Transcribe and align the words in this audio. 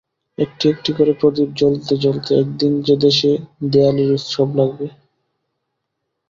একটি 0.37 0.65
একটি 0.69 0.91
করে 0.97 1.11
প্রদীপ 1.19 1.49
জ্বলতে 1.59 1.93
জ্বলতে 1.97 2.31
একদিন 2.41 2.73
যে 2.87 2.95
দেশে 3.05 3.31
দেয়ালির 3.71 4.09
উৎসব 4.13 4.47
লাগবে। 4.59 4.87